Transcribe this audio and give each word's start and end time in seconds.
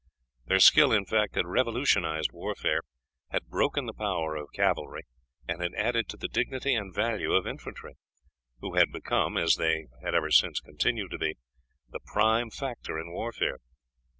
Their 0.47 0.57
skill, 0.59 0.91
in 0.91 1.05
fact, 1.05 1.35
had 1.35 1.45
revolutionized 1.45 2.31
warfare, 2.31 2.81
had 3.29 3.45
broken 3.45 3.85
the 3.85 3.93
power 3.93 4.35
of 4.35 4.47
cavalry, 4.51 5.03
and 5.47 5.61
had 5.61 5.75
added 5.75 6.09
to 6.09 6.17
the 6.17 6.27
dignity 6.27 6.73
and 6.73 6.91
value 6.91 7.33
of 7.33 7.45
infantry, 7.45 7.93
who 8.61 8.73
had 8.73 8.91
become, 8.91 9.37
as 9.37 9.57
they 9.57 9.89
have 10.03 10.15
ever 10.15 10.31
since 10.31 10.59
continued 10.59 11.11
to 11.11 11.19
be, 11.19 11.35
the 11.87 11.99
prime 11.99 12.49
factor 12.49 12.99
in 12.99 13.11
warfare. 13.11 13.59